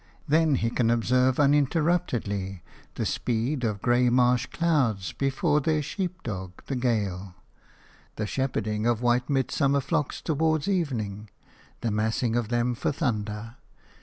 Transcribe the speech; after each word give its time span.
Then 0.27 0.55
he 0.55 0.71
can 0.71 0.89
observe 0.89 1.39
uninterruptedly 1.39 2.63
the 2.95 3.05
speed 3.05 3.63
of 3.63 3.83
grey 3.83 4.09
March 4.09 4.49
clouds 4.49 5.13
before 5.13 5.61
their 5.61 5.83
sheep 5.83 6.23
dog, 6.23 6.63
the 6.65 6.75
gale; 6.75 7.35
the 8.15 8.25
shepherding 8.25 8.87
of 8.87 9.03
white 9.03 9.29
midsummer 9.29 9.79
flocks 9.79 10.19
toward 10.19 10.67
evening; 10.67 11.29
the 11.81 11.91
massing 11.91 12.35
of 12.35 12.47
them 12.49 12.73
for 12.73 12.91
thunder. 12.91 13.57